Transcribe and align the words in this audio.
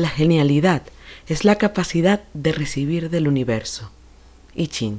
La 0.00 0.08
genialidad 0.08 0.80
es 1.28 1.44
la 1.44 1.56
capacidad 1.56 2.22
de 2.32 2.52
recibir 2.52 3.10
del 3.10 3.28
universo. 3.28 3.90
I 4.54 4.66
Ching. 4.66 4.98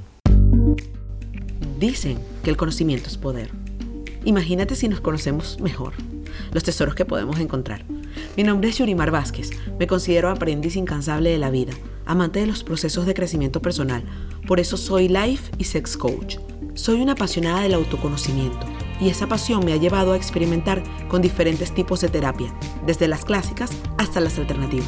Dicen 1.79 2.19
que 2.43 2.51
el 2.51 2.55
conocimiento 2.55 3.07
es 3.07 3.17
poder. 3.17 3.49
Imagínate 4.25 4.75
si 4.75 4.87
nos 4.87 5.01
conocemos 5.01 5.59
mejor, 5.59 5.93
los 6.51 6.63
tesoros 6.63 6.93
que 6.93 7.05
podemos 7.05 7.39
encontrar. 7.39 7.83
Mi 8.37 8.43
nombre 8.43 8.69
es 8.69 8.77
Yurimar 8.77 9.09
Vázquez, 9.09 9.49
me 9.79 9.87
considero 9.87 10.29
aprendiz 10.29 10.75
incansable 10.75 11.31
de 11.31 11.39
la 11.39 11.49
vida, 11.49 11.73
amante 12.05 12.39
de 12.39 12.45
los 12.45 12.63
procesos 12.63 13.07
de 13.07 13.15
crecimiento 13.15 13.59
personal, 13.59 14.03
por 14.45 14.59
eso 14.59 14.77
soy 14.77 15.07
life 15.07 15.51
y 15.57 15.63
sex 15.63 15.97
coach. 15.97 16.37
Soy 16.75 17.01
una 17.01 17.13
apasionada 17.13 17.61
del 17.61 17.73
autoconocimiento 17.73 18.70
y 19.01 19.09
esa 19.09 19.27
pasión 19.27 19.65
me 19.65 19.73
ha 19.73 19.77
llevado 19.77 20.13
a 20.13 20.15
experimentar 20.15 20.83
con 21.07 21.21
diferentes 21.21 21.73
tipos 21.73 21.99
de 22.01 22.09
terapia, 22.09 22.53
desde 22.85 23.07
las 23.07 23.25
clásicas 23.25 23.71
hasta 23.97 24.21
las 24.21 24.37
alternativas. 24.37 24.87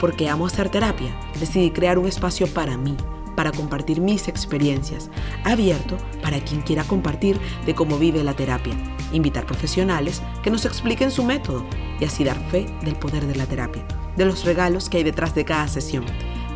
Porque 0.00 0.28
amo 0.28 0.46
hacer 0.46 0.68
terapia, 0.68 1.16
decidí 1.38 1.70
crear 1.70 1.98
un 1.98 2.06
espacio 2.06 2.48
para 2.48 2.76
mí, 2.76 2.96
para 3.36 3.52
compartir 3.52 4.00
mis 4.00 4.26
experiencias, 4.26 5.10
abierto 5.44 5.96
para 6.22 6.40
quien 6.40 6.60
quiera 6.60 6.82
compartir 6.82 7.38
de 7.64 7.74
cómo 7.74 7.96
vive 7.96 8.24
la 8.24 8.34
terapia, 8.34 8.74
invitar 9.12 9.46
profesionales 9.46 10.20
que 10.42 10.50
nos 10.50 10.64
expliquen 10.64 11.12
su 11.12 11.22
método 11.22 11.64
y 12.00 12.04
así 12.04 12.24
dar 12.24 12.38
fe 12.50 12.66
del 12.82 12.96
poder 12.96 13.26
de 13.26 13.36
la 13.36 13.46
terapia, 13.46 13.86
de 14.16 14.24
los 14.24 14.44
regalos 14.44 14.88
que 14.88 14.98
hay 14.98 15.04
detrás 15.04 15.36
de 15.36 15.44
cada 15.44 15.68
sesión, 15.68 16.04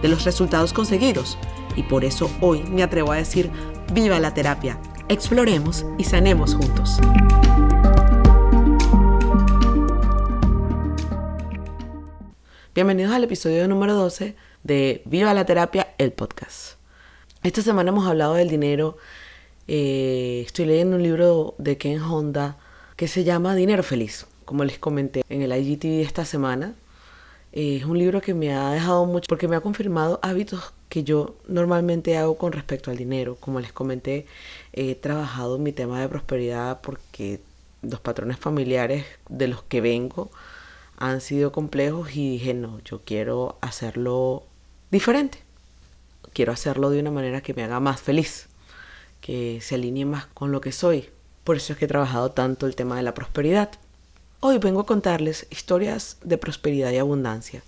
de 0.02 0.08
los 0.08 0.24
resultados 0.24 0.72
conseguidos. 0.72 1.38
Y 1.76 1.84
por 1.84 2.04
eso 2.04 2.28
hoy 2.40 2.64
me 2.64 2.82
atrevo 2.82 3.12
a 3.12 3.16
decir, 3.16 3.50
viva 3.92 4.18
la 4.18 4.34
terapia, 4.34 4.78
exploremos 5.08 5.84
y 5.98 6.04
sanemos 6.04 6.54
juntos. 6.54 6.98
Bienvenidos 12.74 13.12
al 13.12 13.24
episodio 13.24 13.68
número 13.68 13.94
12 13.94 14.34
de 14.62 15.02
Viva 15.04 15.34
la 15.34 15.44
Terapia, 15.44 15.94
el 15.98 16.12
podcast. 16.12 16.78
Esta 17.42 17.60
semana 17.60 17.90
hemos 17.90 18.06
hablado 18.06 18.34
del 18.34 18.48
dinero. 18.48 18.96
Eh, 19.68 20.42
estoy 20.46 20.66
leyendo 20.66 20.96
un 20.96 21.02
libro 21.02 21.54
de 21.58 21.76
Ken 21.76 22.00
Honda 22.00 22.58
que 22.96 23.08
se 23.08 23.24
llama 23.24 23.54
Dinero 23.54 23.82
Feliz, 23.82 24.26
como 24.44 24.64
les 24.64 24.78
comenté 24.78 25.22
en 25.28 25.42
el 25.42 25.52
IGTV 25.52 26.00
esta 26.02 26.24
semana. 26.24 26.74
Eh, 27.52 27.76
es 27.76 27.84
un 27.84 27.98
libro 27.98 28.22
que 28.22 28.32
me 28.32 28.54
ha 28.54 28.70
dejado 28.70 29.04
mucho 29.04 29.26
porque 29.28 29.48
me 29.48 29.56
ha 29.56 29.60
confirmado 29.60 30.18
hábitos 30.22 30.72
que 30.92 31.04
yo 31.04 31.36
normalmente 31.48 32.18
hago 32.18 32.36
con 32.36 32.52
respecto 32.52 32.90
al 32.90 32.98
dinero. 32.98 33.38
Como 33.40 33.60
les 33.60 33.72
comenté, 33.72 34.26
he 34.74 34.94
trabajado 34.94 35.56
mi 35.56 35.72
tema 35.72 35.98
de 35.98 36.06
prosperidad 36.06 36.82
porque 36.82 37.40
los 37.80 37.98
patrones 37.98 38.38
familiares 38.38 39.06
de 39.30 39.48
los 39.48 39.62
que 39.62 39.80
vengo 39.80 40.30
han 40.98 41.22
sido 41.22 41.50
complejos 41.50 42.14
y 42.14 42.32
dije, 42.32 42.52
no, 42.52 42.78
yo 42.84 43.00
quiero 43.06 43.56
hacerlo 43.62 44.42
diferente. 44.90 45.38
Quiero 46.34 46.52
hacerlo 46.52 46.90
de 46.90 47.00
una 47.00 47.10
manera 47.10 47.40
que 47.40 47.54
me 47.54 47.64
haga 47.64 47.80
más 47.80 47.98
feliz, 47.98 48.48
que 49.22 49.62
se 49.62 49.76
alinee 49.76 50.04
más 50.04 50.26
con 50.26 50.52
lo 50.52 50.60
que 50.60 50.72
soy. 50.72 51.08
Por 51.42 51.56
eso 51.56 51.72
es 51.72 51.78
que 51.78 51.86
he 51.86 51.88
trabajado 51.88 52.32
tanto 52.32 52.66
el 52.66 52.76
tema 52.76 52.96
de 52.96 53.02
la 53.02 53.14
prosperidad. 53.14 53.70
Hoy 54.40 54.58
vengo 54.58 54.80
a 54.80 54.86
contarles 54.86 55.46
historias 55.48 56.18
de 56.22 56.36
prosperidad 56.36 56.90
y 56.90 56.98
abundancia. 56.98 57.62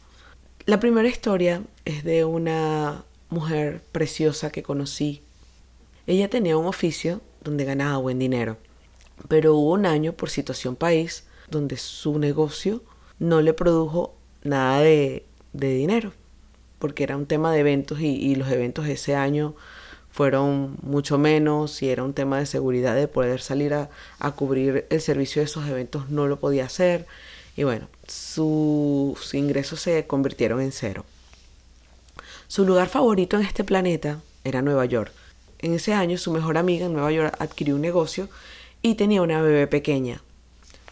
La 0.66 0.78
primera 0.78 1.08
historia 1.08 1.62
es 1.86 2.04
de 2.04 2.26
una 2.26 3.02
mujer 3.34 3.82
preciosa 3.92 4.50
que 4.50 4.62
conocí. 4.62 5.22
Ella 6.06 6.30
tenía 6.30 6.56
un 6.56 6.66
oficio 6.66 7.20
donde 7.42 7.64
ganaba 7.64 7.98
buen 7.98 8.18
dinero, 8.18 8.56
pero 9.28 9.54
hubo 9.54 9.72
un 9.72 9.84
año 9.84 10.12
por 10.12 10.30
situación 10.30 10.76
país 10.76 11.24
donde 11.48 11.76
su 11.76 12.18
negocio 12.18 12.82
no 13.18 13.42
le 13.42 13.52
produjo 13.52 14.14
nada 14.42 14.80
de, 14.80 15.24
dinero, 15.52 16.12
porque 16.78 17.04
era 17.04 17.16
un 17.16 17.26
tema 17.26 17.52
de 17.52 17.60
eventos 17.60 18.00
y, 18.00 18.34
los 18.34 18.48
eventos 18.50 18.86
ese 18.86 19.14
año 19.14 19.54
fueron 20.10 20.76
mucho 20.82 21.18
menos 21.18 21.82
y 21.82 21.90
era 21.90 22.04
un 22.04 22.14
tema 22.14 22.38
de 22.38 22.46
seguridad 22.46 22.94
de 22.94 23.08
poder 23.08 23.40
salir 23.40 23.74
a, 23.74 23.90
a 24.18 24.30
cubrir 24.32 24.86
el 24.90 25.00
servicio 25.00 25.40
de 25.40 25.46
esos 25.46 25.66
eventos 25.66 26.08
no 26.08 26.26
lo 26.28 26.38
podía 26.38 26.66
hacer 26.66 27.06
y 27.56 27.64
bueno, 27.64 27.88
sus 28.06 29.34
ingresos 29.34 29.80
se 29.80 30.06
convirtieron 30.06 30.60
en 30.60 30.72
cero. 30.72 31.04
Su 32.46 32.64
lugar 32.64 32.88
favorito 32.88 33.36
en 33.36 33.46
este 33.46 33.64
planeta 33.64 34.20
era 34.44 34.62
Nueva 34.62 34.84
York. 34.84 35.12
En 35.58 35.72
ese 35.72 35.94
año 35.94 36.18
su 36.18 36.30
mejor 36.30 36.58
amiga 36.58 36.86
en 36.86 36.92
Nueva 36.92 37.10
York 37.10 37.34
adquirió 37.38 37.74
un 37.74 37.80
negocio 37.80 38.28
y 38.82 38.96
tenía 38.96 39.22
una 39.22 39.40
bebé 39.40 39.66
pequeña. 39.66 40.22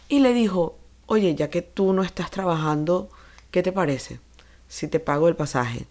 Y 0.09 0.19
le 0.19 0.33
dijo, 0.33 0.77
oye, 1.05 1.35
ya 1.35 1.49
que 1.49 1.61
tú 1.61 1.93
no 1.93 2.03
estás 2.03 2.31
trabajando, 2.31 3.09
¿qué 3.51 3.61
te 3.61 3.71
parece? 3.71 4.19
Si 4.67 4.87
te 4.87 4.99
pago 4.99 5.27
el 5.27 5.35
pasaje, 5.35 5.85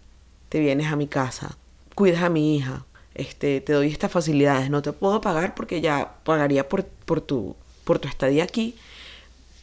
te 0.49 0.59
vienes 0.59 0.91
a 0.91 0.97
mi 0.97 1.07
casa, 1.07 1.57
cuidas 1.95 2.23
a 2.23 2.29
mi 2.29 2.57
hija, 2.57 2.85
este, 3.15 3.61
te 3.61 3.73
doy 3.73 3.87
estas 3.89 4.11
facilidades, 4.11 4.69
no 4.69 4.81
te 4.81 4.91
puedo 4.91 5.21
pagar 5.21 5.55
porque 5.55 5.79
ya 5.79 6.15
pagaría 6.25 6.67
por, 6.67 6.83
por, 6.85 7.21
tu, 7.21 7.55
por 7.85 7.99
tu 7.99 8.09
estadía 8.09 8.43
aquí, 8.43 8.75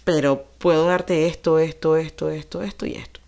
pero 0.04 0.46
puedo 0.58 0.86
darte 0.86 1.26
esto, 1.26 1.58
esto, 1.58 1.96
esto, 1.96 2.30
esto, 2.30 2.62
esto 2.62 2.86
y 2.86 2.94
esto. 2.94 3.19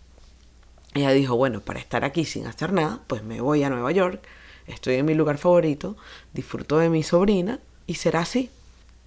Ella 0.93 1.11
dijo, 1.11 1.35
bueno, 1.35 1.61
para 1.61 1.79
estar 1.79 2.05
aquí 2.05 2.25
sin 2.25 2.45
hacer 2.45 2.71
nada, 2.73 2.99
pues 3.07 3.23
me 3.23 3.41
voy 3.41 3.63
a 3.63 3.69
Nueva 3.69 3.91
York, 3.91 4.23
estoy 4.67 4.95
en 4.95 5.05
mi 5.05 5.15
lugar 5.15 5.37
favorito, 5.37 5.97
disfruto 6.33 6.77
de 6.77 6.89
mi 6.89 7.03
sobrina 7.03 7.59
y 7.87 7.95
será 7.95 8.21
así 8.21 8.49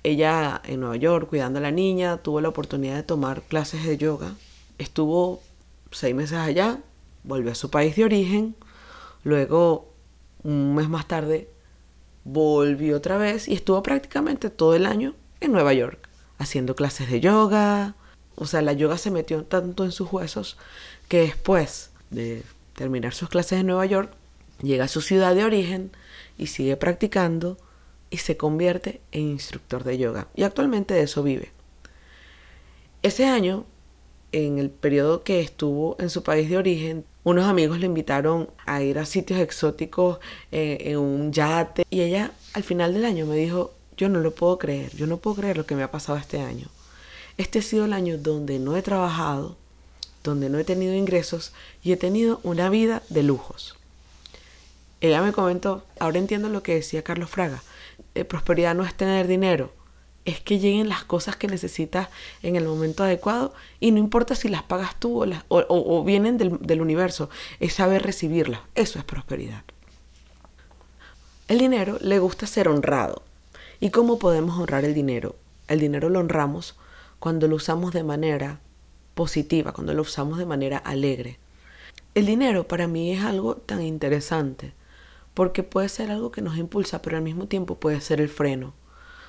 ella 0.06 0.62
en 0.64 0.80
Nueva 0.80 0.96
York 0.96 1.28
cuidando 1.28 1.58
a 1.58 1.62
la 1.62 1.72
niña, 1.72 2.18
tuvo 2.18 2.40
la 2.40 2.48
oportunidad 2.48 2.94
de 2.94 3.02
tomar 3.02 3.42
clases 3.42 3.84
de 3.84 3.98
yoga, 3.98 4.34
estuvo 4.78 5.42
seis 5.90 6.14
meses 6.14 6.38
allá, 6.38 6.78
volvió 7.24 7.50
a 7.50 7.56
su 7.56 7.70
país 7.70 7.96
de 7.96 8.04
origen, 8.04 8.54
luego 9.24 9.92
un 10.44 10.76
mes 10.76 10.88
más 10.88 11.08
tarde 11.08 11.50
volvió 12.22 12.96
otra 12.96 13.16
vez 13.18 13.48
y 13.48 13.54
estuvo 13.54 13.82
prácticamente 13.82 14.48
todo 14.48 14.76
el 14.76 14.86
año 14.86 15.14
en 15.40 15.50
Nueva 15.50 15.74
York, 15.74 16.08
haciendo 16.38 16.76
clases 16.76 17.10
de 17.10 17.20
yoga, 17.20 17.96
o 18.36 18.46
sea, 18.46 18.62
la 18.62 18.72
yoga 18.72 18.98
se 18.98 19.10
metió 19.10 19.44
tanto 19.44 19.84
en 19.84 19.92
sus 19.92 20.12
huesos 20.12 20.56
que 21.08 21.20
después 21.20 21.90
de 22.10 22.42
terminar 22.74 23.14
sus 23.14 23.28
clases 23.28 23.60
en 23.60 23.66
Nueva 23.66 23.86
York, 23.86 24.12
llega 24.62 24.84
a 24.84 24.88
su 24.88 25.00
ciudad 25.00 25.34
de 25.34 25.44
origen 25.44 25.90
y 26.38 26.46
sigue 26.46 26.76
practicando 26.76 27.56
y 28.10 28.18
se 28.18 28.36
convierte 28.36 29.00
en 29.12 29.22
instructor 29.22 29.84
de 29.84 29.98
yoga. 29.98 30.28
Y 30.34 30.44
actualmente 30.44 30.94
de 30.94 31.02
eso 31.02 31.22
vive. 31.22 31.50
Ese 33.02 33.24
año, 33.24 33.64
en 34.32 34.58
el 34.58 34.70
periodo 34.70 35.22
que 35.22 35.40
estuvo 35.40 35.96
en 35.98 36.10
su 36.10 36.22
país 36.22 36.48
de 36.48 36.58
origen, 36.58 37.04
unos 37.24 37.46
amigos 37.46 37.80
le 37.80 37.86
invitaron 37.86 38.50
a 38.66 38.82
ir 38.82 38.98
a 38.98 39.06
sitios 39.06 39.40
exóticos 39.40 40.18
eh, 40.52 40.78
en 40.80 40.98
un 40.98 41.32
yate. 41.32 41.84
Y 41.90 42.02
ella 42.02 42.32
al 42.52 42.62
final 42.62 42.94
del 42.94 43.04
año 43.04 43.26
me 43.26 43.36
dijo, 43.36 43.72
yo 43.96 44.08
no 44.08 44.20
lo 44.20 44.32
puedo 44.32 44.58
creer, 44.58 44.94
yo 44.94 45.06
no 45.06 45.16
puedo 45.16 45.36
creer 45.36 45.56
lo 45.56 45.66
que 45.66 45.74
me 45.74 45.82
ha 45.82 45.90
pasado 45.90 46.18
este 46.18 46.40
año. 46.40 46.68
Este 47.38 47.58
ha 47.58 47.62
sido 47.62 47.84
el 47.84 47.92
año 47.92 48.16
donde 48.18 48.58
no 48.58 48.76
he 48.76 48.82
trabajado, 48.82 49.56
donde 50.24 50.48
no 50.48 50.58
he 50.58 50.64
tenido 50.64 50.94
ingresos 50.94 51.52
y 51.82 51.92
he 51.92 51.96
tenido 51.96 52.40
una 52.42 52.70
vida 52.70 53.02
de 53.08 53.22
lujos. 53.22 53.76
Ella 55.00 55.22
me 55.22 55.32
comentó, 55.32 55.84
ahora 55.98 56.18
entiendo 56.18 56.48
lo 56.48 56.62
que 56.62 56.74
decía 56.74 57.04
Carlos 57.04 57.30
Fraga, 57.30 57.62
eh, 58.14 58.24
prosperidad 58.24 58.74
no 58.74 58.84
es 58.84 58.94
tener 58.94 59.26
dinero, 59.26 59.72
es 60.24 60.40
que 60.40 60.58
lleguen 60.58 60.88
las 60.88 61.04
cosas 61.04 61.36
que 61.36 61.46
necesitas 61.46 62.08
en 62.42 62.56
el 62.56 62.64
momento 62.64 63.04
adecuado 63.04 63.54
y 63.78 63.92
no 63.92 63.98
importa 63.98 64.34
si 64.34 64.48
las 64.48 64.62
pagas 64.62 64.98
tú 64.98 65.22
o, 65.22 65.28
o, 65.48 66.04
vienen 66.04 66.38
del, 66.38 66.58
del 66.60 66.80
universo, 66.80 67.28
es 67.60 67.74
saber 67.74 68.02
recibirlas, 68.02 68.60
eso 68.74 68.98
es 68.98 69.04
prosperidad. 69.04 69.62
El 71.48 71.58
dinero 71.58 71.98
le 72.00 72.18
gusta 72.18 72.46
ser 72.46 72.66
honrado. 72.66 73.22
¿Y 73.78 73.90
cómo 73.90 74.18
podemos 74.18 74.58
honrar 74.58 74.84
el 74.84 74.94
dinero? 74.94 75.36
El 75.68 75.78
dinero 75.78 76.08
lo 76.08 76.18
honramos 76.18 76.74
cuando 77.18 77.48
lo 77.48 77.56
usamos 77.56 77.92
de 77.92 78.02
manera 78.02 78.60
positiva, 79.14 79.72
cuando 79.72 79.94
lo 79.94 80.02
usamos 80.02 80.38
de 80.38 80.46
manera 80.46 80.78
alegre. 80.78 81.38
El 82.14 82.26
dinero 82.26 82.66
para 82.68 82.86
mí 82.86 83.12
es 83.12 83.24
algo 83.24 83.56
tan 83.56 83.82
interesante 83.82 84.74
porque 85.34 85.62
puede 85.62 85.88
ser 85.88 86.10
algo 86.10 86.30
que 86.30 86.40
nos 86.40 86.56
impulsa, 86.56 87.02
pero 87.02 87.18
al 87.18 87.22
mismo 87.22 87.46
tiempo 87.46 87.76
puede 87.76 88.00
ser 88.00 88.20
el 88.20 88.28
freno. 88.28 88.72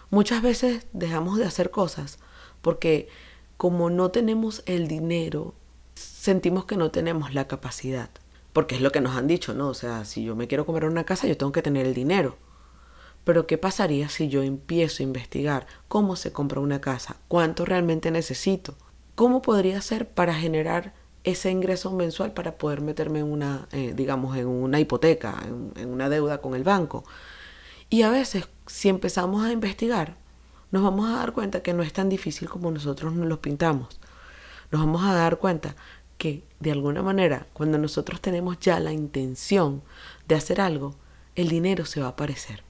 Muchas 0.09 0.41
veces 0.41 0.87
dejamos 0.93 1.37
de 1.37 1.45
hacer 1.45 1.69
cosas 1.69 2.19
porque 2.61 3.09
como 3.57 3.89
no 3.89 4.11
tenemos 4.11 4.63
el 4.67 4.87
dinero, 4.87 5.53
sentimos 5.95 6.65
que 6.65 6.77
no 6.77 6.91
tenemos 6.91 7.33
la 7.33 7.47
capacidad. 7.47 8.09
Porque 8.53 8.75
es 8.75 8.81
lo 8.81 8.91
que 8.91 9.01
nos 9.01 9.15
han 9.15 9.27
dicho, 9.27 9.53
¿no? 9.53 9.67
O 9.67 9.73
sea, 9.73 10.05
si 10.05 10.23
yo 10.23 10.35
me 10.35 10.47
quiero 10.47 10.65
comer 10.65 10.85
una 10.85 11.03
casa, 11.03 11.27
yo 11.27 11.37
tengo 11.37 11.51
que 11.51 11.61
tener 11.61 11.85
el 11.85 11.93
dinero. 11.93 12.37
Pero 13.27 13.45
¿qué 13.45 13.57
pasaría 13.57 14.07
si 14.07 14.29
yo 14.29 14.41
empiezo 14.41 15.03
a 15.03 15.03
investigar 15.03 15.67
cómo 15.89 16.15
se 16.15 16.31
compra 16.31 16.61
una 16.61 16.79
casa? 16.79 17.17
¿Cuánto 17.27 17.65
realmente 17.65 18.09
necesito? 18.09 18.75
¿Cómo 19.15 19.41
podría 19.41 19.81
ser 19.81 20.07
para 20.07 20.33
generar 20.33 20.93
ese 21.25 21.51
ingreso 21.51 21.91
mensual 21.91 22.31
para 22.31 22.57
poder 22.57 22.79
meterme 22.79 23.19
en 23.19 23.25
una, 23.25 23.67
eh, 23.73 23.91
digamos, 23.93 24.37
en 24.37 24.47
una 24.47 24.79
hipoteca, 24.79 25.43
en, 25.75 25.89
una 25.89 26.07
deuda 26.07 26.37
con 26.37 26.55
el 26.55 26.63
banco. 26.63 27.03
Y 27.89 28.03
a 28.03 28.09
veces, 28.09 28.47
si 28.65 28.87
empezamos 28.87 29.43
a 29.43 29.51
investigar, 29.51 30.15
nos 30.71 30.83
vamos 30.83 31.09
a 31.09 31.17
dar 31.17 31.33
cuenta 31.33 31.61
que 31.61 31.73
no 31.73 31.83
es 31.83 31.91
tan 31.91 32.07
difícil 32.07 32.47
como 32.47 32.71
nosotros 32.71 33.13
nos 33.13 33.27
lo 33.27 33.41
pintamos. 33.41 33.99
Nos 34.71 34.79
vamos 34.79 35.03
a 35.03 35.13
dar 35.13 35.37
cuenta 35.37 35.75
que 36.17 36.45
de 36.61 36.71
alguna 36.71 37.03
manera, 37.03 37.45
cuando 37.51 37.77
nosotros 37.77 38.21
tenemos 38.21 38.57
ya 38.61 38.79
la 38.79 38.93
intención 38.93 39.83
de 40.29 40.35
hacer 40.35 40.61
algo, 40.61 40.95
el 41.35 41.49
dinero 41.49 41.83
se 41.83 41.99
va 41.99 42.05
a 42.05 42.11
aparecer. 42.11 42.66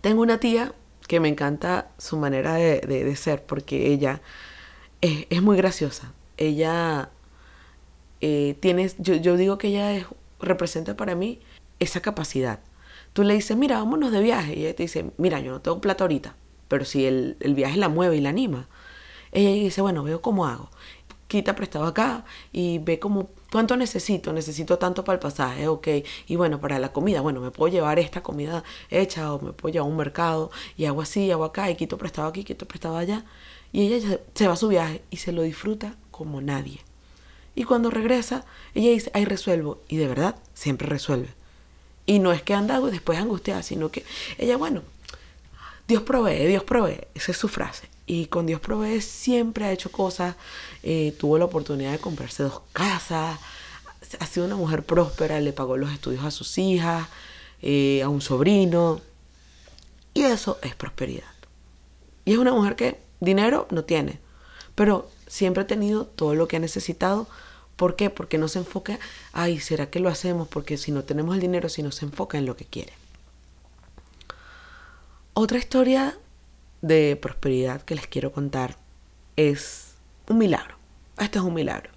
Tengo 0.00 0.22
una 0.22 0.38
tía 0.38 0.74
que 1.06 1.20
me 1.20 1.28
encanta 1.28 1.90
su 1.98 2.16
manera 2.16 2.54
de, 2.54 3.16
ser 3.16 3.44
porque 3.44 3.92
ella 3.92 4.20
es, 5.00 5.42
muy 5.42 5.56
graciosa. 5.56 6.12
Ella 6.36 7.10
eh, 8.20 8.56
tiene, 8.60 8.90
yo, 8.98 9.36
digo 9.36 9.58
que 9.58 9.68
ella 9.68 10.06
representa 10.40 10.96
para 10.96 11.14
mí 11.14 11.40
esa 11.78 12.00
capacidad. 12.00 12.60
Tú 13.12 13.24
le 13.24 13.34
dices, 13.34 13.56
mira, 13.56 13.78
vámonos 13.78 14.12
de 14.12 14.20
viaje. 14.20 14.54
Y 14.56 14.64
ella 14.66 14.76
te 14.76 14.84
dice, 14.84 15.10
mira, 15.18 15.40
yo 15.40 15.52
no 15.52 15.60
tengo 15.60 15.80
plata 15.80 16.04
ahorita. 16.04 16.36
Pero 16.68 16.84
si 16.84 17.06
el, 17.06 17.36
el 17.40 17.54
viaje 17.54 17.76
la 17.76 17.88
mueve 17.88 18.16
y 18.16 18.20
la 18.20 18.28
anima, 18.28 18.68
ella 19.32 19.50
dice, 19.50 19.80
bueno, 19.80 20.04
veo 20.04 20.22
cómo 20.22 20.46
hago 20.46 20.70
quita 21.30 21.54
prestado 21.54 21.86
acá 21.86 22.24
y 22.52 22.78
ve 22.80 22.98
como 22.98 23.28
cuánto 23.52 23.76
necesito, 23.76 24.32
necesito 24.32 24.78
tanto 24.78 25.04
para 25.04 25.14
el 25.14 25.20
pasaje, 25.20 25.68
ok, 25.68 25.88
y 26.26 26.34
bueno, 26.34 26.60
para 26.60 26.80
la 26.80 26.92
comida, 26.92 27.20
bueno, 27.20 27.40
me 27.40 27.52
puedo 27.52 27.72
llevar 27.72 28.00
esta 28.00 28.20
comida 28.20 28.64
hecha 28.90 29.32
o 29.32 29.40
me 29.40 29.52
puedo 29.52 29.72
llevar 29.72 29.86
a 29.86 29.90
un 29.90 29.96
mercado 29.96 30.50
y 30.76 30.86
hago 30.86 31.02
así, 31.02 31.30
hago 31.30 31.44
acá 31.44 31.70
y 31.70 31.76
quito 31.76 31.98
prestado 31.98 32.26
aquí, 32.28 32.42
quito 32.42 32.66
prestado 32.66 32.96
allá. 32.96 33.24
Y 33.72 33.92
ella 33.92 34.18
se 34.34 34.48
va 34.48 34.54
a 34.54 34.56
su 34.56 34.66
viaje 34.66 35.02
y 35.10 35.18
se 35.18 35.30
lo 35.30 35.42
disfruta 35.42 35.94
como 36.10 36.40
nadie. 36.40 36.80
Y 37.54 37.62
cuando 37.62 37.90
regresa, 37.90 38.44
ella 38.74 38.90
dice, 38.90 39.12
ay, 39.14 39.24
resuelvo. 39.24 39.78
Y 39.88 39.96
de 39.98 40.08
verdad, 40.08 40.34
siempre 40.54 40.88
resuelve. 40.88 41.28
Y 42.06 42.18
no 42.18 42.32
es 42.32 42.42
que 42.42 42.54
anda 42.54 42.80
después 42.80 43.20
angustiada, 43.20 43.62
sino 43.62 43.90
que 43.92 44.04
ella, 44.38 44.56
bueno, 44.56 44.82
Dios 45.90 46.04
provee, 46.04 46.46
Dios 46.46 46.62
provee. 46.62 47.08
Esa 47.14 47.32
es 47.32 47.36
su 47.36 47.48
frase 47.48 47.88
y 48.06 48.26
con 48.26 48.46
Dios 48.46 48.60
provee 48.60 49.00
siempre 49.00 49.64
ha 49.64 49.72
hecho 49.72 49.90
cosas. 49.90 50.36
Eh, 50.84 51.16
tuvo 51.18 51.36
la 51.36 51.46
oportunidad 51.46 51.90
de 51.90 51.98
comprarse 51.98 52.44
dos 52.44 52.62
casas. 52.72 53.40
Ha 54.20 54.26
sido 54.26 54.46
una 54.46 54.54
mujer 54.54 54.84
próspera, 54.84 55.40
le 55.40 55.52
pagó 55.52 55.76
los 55.76 55.90
estudios 55.90 56.24
a 56.24 56.30
sus 56.30 56.58
hijas, 56.58 57.08
eh, 57.60 58.02
a 58.04 58.08
un 58.08 58.20
sobrino. 58.20 59.00
Y 60.14 60.22
eso 60.22 60.60
es 60.62 60.76
prosperidad. 60.76 61.34
Y 62.24 62.34
es 62.34 62.38
una 62.38 62.52
mujer 62.52 62.76
que 62.76 63.00
dinero 63.18 63.66
no 63.70 63.82
tiene, 63.82 64.20
pero 64.76 65.10
siempre 65.26 65.64
ha 65.64 65.66
tenido 65.66 66.06
todo 66.06 66.36
lo 66.36 66.46
que 66.46 66.54
ha 66.54 66.60
necesitado. 66.60 67.26
¿Por 67.74 67.96
qué? 67.96 68.10
Porque 68.10 68.38
no 68.38 68.46
se 68.46 68.60
enfoca, 68.60 69.00
ay, 69.32 69.58
¿será 69.58 69.90
que 69.90 69.98
lo 69.98 70.08
hacemos? 70.08 70.46
Porque 70.46 70.76
si 70.76 70.92
no 70.92 71.02
tenemos 71.02 71.34
el 71.34 71.40
dinero, 71.40 71.68
si 71.68 71.82
no 71.82 71.90
se 71.90 72.04
enfoca 72.04 72.38
en 72.38 72.46
lo 72.46 72.54
que 72.54 72.64
quiere. 72.64 72.99
Otra 75.42 75.56
historia 75.56 76.18
de 76.82 77.16
prosperidad 77.16 77.80
que 77.80 77.94
les 77.94 78.06
quiero 78.06 78.30
contar 78.30 78.76
es 79.36 79.94
un 80.28 80.36
milagro. 80.36 80.76
Esto 81.18 81.38
es 81.38 81.44
un 81.46 81.54
milagro. 81.54 81.90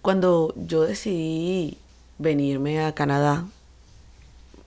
Cuando 0.00 0.54
yo 0.56 0.80
decidí 0.80 1.76
venirme 2.16 2.82
a 2.82 2.94
Canadá, 2.94 3.44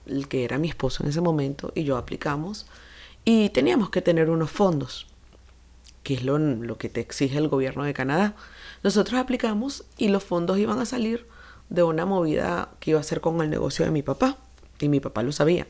el 0.06 0.28
que 0.28 0.44
era 0.44 0.58
mi 0.58 0.68
esposo 0.68 1.02
en 1.02 1.08
ese 1.08 1.20
momento, 1.20 1.72
y 1.74 1.82
yo 1.82 1.96
aplicamos, 1.96 2.66
y 3.24 3.48
teníamos 3.48 3.90
que 3.90 4.00
tener 4.00 4.30
unos 4.30 4.52
fondos, 4.52 5.08
que 6.04 6.14
es 6.14 6.22
lo, 6.22 6.38
lo 6.38 6.78
que 6.78 6.88
te 6.88 7.00
exige 7.00 7.36
el 7.36 7.48
gobierno 7.48 7.82
de 7.82 7.94
Canadá. 7.94 8.36
Nosotros 8.84 9.18
aplicamos 9.18 9.86
y 9.98 10.06
los 10.06 10.22
fondos 10.22 10.56
iban 10.56 10.78
a 10.78 10.86
salir 10.86 11.26
de 11.68 11.82
una 11.82 12.06
movida 12.06 12.68
que 12.78 12.92
iba 12.92 13.00
a 13.00 13.02
ser 13.02 13.20
con 13.20 13.40
el 13.40 13.50
negocio 13.50 13.84
de 13.84 13.90
mi 13.90 14.02
papá, 14.02 14.38
y 14.78 14.88
mi 14.88 15.00
papá 15.00 15.24
lo 15.24 15.32
sabía. 15.32 15.66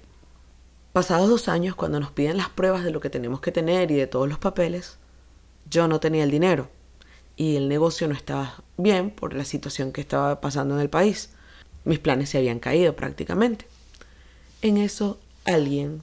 Pasados 0.92 1.28
dos 1.28 1.46
años, 1.48 1.76
cuando 1.76 2.00
nos 2.00 2.10
piden 2.10 2.36
las 2.36 2.48
pruebas 2.48 2.82
de 2.82 2.90
lo 2.90 2.98
que 2.98 3.10
tenemos 3.10 3.40
que 3.40 3.52
tener 3.52 3.92
y 3.92 3.94
de 3.94 4.08
todos 4.08 4.28
los 4.28 4.38
papeles, 4.38 4.96
yo 5.70 5.86
no 5.86 6.00
tenía 6.00 6.24
el 6.24 6.32
dinero 6.32 6.68
y 7.36 7.54
el 7.54 7.68
negocio 7.68 8.08
no 8.08 8.14
estaba 8.14 8.64
bien 8.76 9.10
por 9.10 9.32
la 9.32 9.44
situación 9.44 9.92
que 9.92 10.00
estaba 10.00 10.40
pasando 10.40 10.74
en 10.74 10.80
el 10.80 10.90
país. 10.90 11.30
Mis 11.84 12.00
planes 12.00 12.30
se 12.30 12.38
habían 12.38 12.58
caído 12.58 12.96
prácticamente. 12.96 13.68
En 14.62 14.78
eso 14.78 15.20
alguien, 15.44 16.02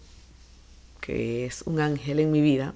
que 1.01 1.45
es 1.45 1.63
un 1.63 1.81
ángel 1.81 2.21
en 2.21 2.31
mi 2.31 2.39
vida, 2.39 2.73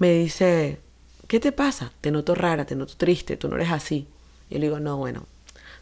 me 0.00 0.12
dice, 0.12 0.80
¿qué 1.28 1.38
te 1.38 1.52
pasa? 1.52 1.92
Te 2.00 2.10
noto 2.10 2.34
rara, 2.34 2.64
te 2.64 2.74
noto 2.74 2.94
triste, 2.96 3.36
tú 3.36 3.48
no 3.48 3.54
eres 3.54 3.70
así. 3.70 4.08
Y 4.48 4.54
yo 4.54 4.58
le 4.58 4.66
digo, 4.66 4.80
no, 4.80 4.96
bueno, 4.96 5.24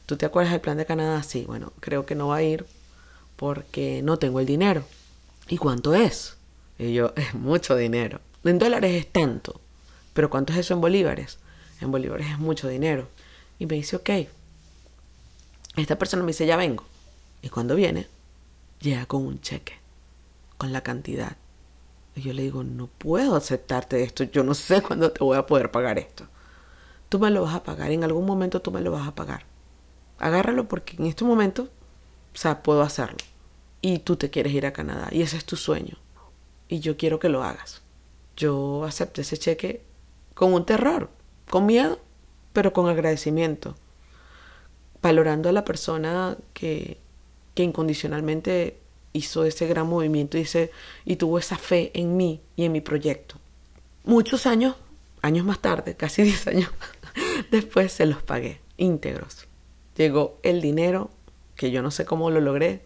¿tú 0.04 0.18
te 0.18 0.26
acuerdas 0.26 0.52
del 0.52 0.60
plan 0.60 0.76
de 0.76 0.84
Canadá? 0.84 1.22
Sí, 1.22 1.44
bueno, 1.46 1.72
creo 1.80 2.04
que 2.04 2.14
no 2.14 2.28
va 2.28 2.36
a 2.36 2.42
ir 2.42 2.66
porque 3.36 4.02
no 4.02 4.18
tengo 4.18 4.40
el 4.40 4.44
dinero. 4.46 4.84
¿Y 5.48 5.56
cuánto 5.56 5.94
es? 5.94 6.36
Y 6.78 6.92
yo, 6.92 7.12
es 7.16 7.34
mucho 7.34 7.74
dinero. 7.74 8.20
En 8.44 8.58
dólares 8.58 8.94
es 8.94 9.10
tanto. 9.10 9.60
Pero 10.12 10.30
¿cuánto 10.30 10.52
es 10.52 10.60
eso 10.60 10.74
en 10.74 10.80
bolívares? 10.80 11.38
En 11.80 11.90
bolívares 11.90 12.28
es 12.28 12.38
mucho 12.38 12.68
dinero. 12.68 13.08
Y 13.58 13.66
me 13.66 13.76
dice, 13.76 13.96
ok. 13.96 14.10
Esta 15.76 15.98
persona 15.98 16.22
me 16.22 16.28
dice, 16.28 16.46
ya 16.46 16.56
vengo. 16.56 16.84
Y 17.42 17.48
cuando 17.48 17.74
viene, 17.74 18.06
llega 18.80 19.06
con 19.06 19.24
un 19.24 19.40
cheque, 19.40 19.74
con 20.56 20.72
la 20.72 20.82
cantidad. 20.82 21.36
Y 22.16 22.22
yo 22.22 22.32
le 22.32 22.42
digo, 22.42 22.64
no 22.64 22.88
puedo 22.88 23.36
aceptarte 23.36 24.02
esto. 24.02 24.24
Yo 24.24 24.42
no 24.42 24.54
sé 24.54 24.82
cuándo 24.86 25.12
te 25.12 25.22
voy 25.22 25.36
a 25.36 25.46
poder 25.46 25.70
pagar 25.70 25.98
esto. 25.98 26.26
Tú 27.08 27.18
me 27.18 27.30
lo 27.30 27.42
vas 27.42 27.54
a 27.54 27.62
pagar. 27.62 27.90
En 27.90 28.04
algún 28.04 28.26
momento 28.26 28.60
tú 28.60 28.70
me 28.70 28.80
lo 28.80 28.90
vas 28.90 29.06
a 29.06 29.14
pagar. 29.14 29.44
Agárralo 30.18 30.68
porque 30.68 30.96
en 30.96 31.06
este 31.06 31.24
momento, 31.24 31.68
o 32.34 32.36
sea, 32.36 32.62
puedo 32.62 32.82
hacerlo 32.82 33.18
y 33.80 34.00
tú 34.00 34.16
te 34.16 34.30
quieres 34.30 34.52
ir 34.52 34.66
a 34.66 34.72
Canadá 34.72 35.08
y 35.10 35.22
ese 35.22 35.36
es 35.36 35.44
tu 35.44 35.56
sueño 35.56 35.98
y 36.68 36.80
yo 36.80 36.96
quiero 36.96 37.18
que 37.18 37.28
lo 37.28 37.42
hagas. 37.42 37.82
Yo 38.36 38.84
acepté 38.84 39.22
ese 39.22 39.38
cheque 39.38 39.82
con 40.34 40.52
un 40.52 40.64
terror, 40.64 41.10
con 41.50 41.66
miedo, 41.66 41.98
pero 42.52 42.72
con 42.72 42.88
agradecimiento, 42.88 43.74
valorando 45.02 45.48
a 45.48 45.52
la 45.52 45.64
persona 45.64 46.36
que, 46.52 46.98
que 47.54 47.62
incondicionalmente 47.64 48.78
hizo 49.12 49.44
ese 49.44 49.66
gran 49.66 49.88
movimiento 49.88 50.38
y, 50.38 50.46
y 51.04 51.16
tuvo 51.16 51.38
esa 51.38 51.56
fe 51.56 51.90
en 51.94 52.16
mí 52.16 52.40
y 52.54 52.64
en 52.64 52.72
mi 52.72 52.80
proyecto. 52.80 53.36
Muchos 54.04 54.46
años, 54.46 54.76
años 55.22 55.44
más 55.44 55.60
tarde, 55.60 55.96
casi 55.96 56.22
10 56.24 56.46
años 56.48 56.70
después, 57.50 57.92
se 57.92 58.06
los 58.06 58.22
pagué 58.22 58.60
íntegros. 58.76 59.46
Llegó 59.96 60.38
el 60.44 60.60
dinero, 60.60 61.10
que 61.56 61.70
yo 61.70 61.82
no 61.82 61.90
sé 61.90 62.04
cómo 62.04 62.30
lo 62.30 62.40
logré, 62.40 62.82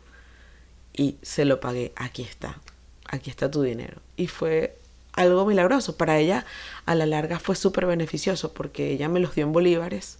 y 0.94 1.16
se 1.22 1.44
lo 1.44 1.60
pagué. 1.60 1.92
Aquí 1.96 2.22
está, 2.22 2.60
aquí 3.06 3.30
está 3.30 3.50
tu 3.50 3.62
dinero. 3.62 4.00
Y 4.16 4.26
fue 4.26 4.76
algo 5.12 5.46
milagroso. 5.46 5.96
Para 5.96 6.18
ella, 6.18 6.44
a 6.86 6.94
la 6.94 7.06
larga, 7.06 7.38
fue 7.38 7.56
súper 7.56 7.86
beneficioso 7.86 8.52
porque 8.52 8.90
ella 8.90 9.08
me 9.08 9.20
los 9.20 9.34
dio 9.34 9.44
en 9.44 9.52
bolívares. 9.52 10.18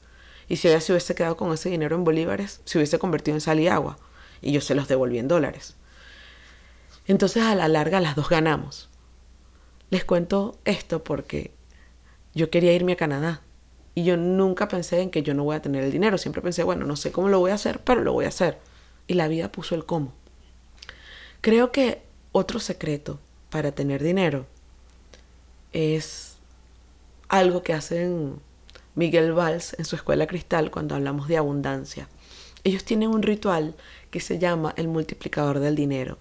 Y 0.48 0.56
si 0.56 0.69
ella 0.69 0.80
se 0.80 0.92
hubiese 0.92 1.14
quedado 1.14 1.36
con 1.36 1.52
ese 1.52 1.70
dinero 1.70 1.96
en 1.96 2.04
bolívares, 2.04 2.60
se 2.64 2.79
hubiese 2.79 2.98
convertido 2.98 3.36
en 3.36 3.41
sal 3.41 3.60
y 3.60 3.69
agua. 3.69 3.98
Y 4.41 4.52
yo 4.52 4.60
se 4.60 4.74
los 4.74 4.88
devolví 4.88 5.19
en 5.19 5.29
dólares. 5.29 5.76
Entonces, 7.06 7.43
a 7.43 7.55
la 7.55 7.69
larga, 7.69 8.00
las 8.00 8.17
dos 8.17 8.29
ganamos. 8.29 8.88
Les 9.91 10.05
cuento 10.05 10.58
esto 10.64 11.05
porque 11.05 11.52
yo 12.34 12.50
quería 12.50 12.72
irme 12.72 12.93
a 12.93 12.96
Canadá. 12.96 13.43
Y 13.94 14.05
yo 14.05 14.17
nunca 14.17 14.69
pensé 14.69 15.00
en 15.00 15.10
que 15.10 15.22
yo 15.22 15.34
no 15.34 15.44
voy 15.44 15.56
a 15.56 15.62
tener 15.62 15.84
el 15.84 15.93
dinero. 15.93 16.17
Siempre 16.17 16.43
pensé, 16.43 16.62
bueno, 16.62 16.86
no 16.86 16.96
sé 16.96 17.12
cómo 17.12 17.29
lo 17.29 17.41
voy 17.41 17.50
a 17.50 17.55
hacer, 17.55 17.81
pero 17.81 18.02
lo 18.02 18.12
voy 18.12 18.24
a 18.24 18.29
hacer. 18.29 18.58
Y 19.06 19.14
la 19.14 19.29
vida 19.29 19.52
puso 19.52 19.74
el 19.74 19.84
cómo. 19.84 20.14
Creo 21.43 21.72
que 21.72 22.01
otro 22.31 22.61
secreto 22.61 23.19
para 23.51 23.72
tener 23.72 24.01
dinero 24.01 24.46
es 25.72 26.37
algo 27.29 27.65
que 27.65 27.72
hacen 27.72 28.37
Miguel 28.94 29.32
Valls 29.32 29.75
en 29.77 29.84
su 29.84 29.96
escuela 29.96 30.29
cristal 30.29 30.70
cuando 30.70 30.94
hablamos 30.94 31.27
de 31.27 31.37
abundancia. 31.37 32.08
Ellos 32.63 32.84
tienen 32.84 33.08
un 33.08 33.22
ritual 33.22 33.75
que 34.13 34.20
se 34.20 34.39
llama 34.39 34.72
el 34.77 34.87
multiplicador 34.87 35.58
del 35.58 35.75
dinero. 35.75 36.17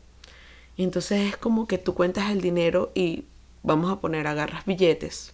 Y 0.75 0.84
entonces 0.84 1.30
es 1.30 1.38
como 1.38 1.68
que 1.68 1.78
tú 1.78 1.94
cuentas 1.94 2.32
el 2.32 2.42
dinero 2.42 2.92
y 2.96 3.25
vamos 3.62 3.92
a 3.92 4.00
poner, 4.00 4.25
agarras 4.25 4.66
billetes. 4.66 5.34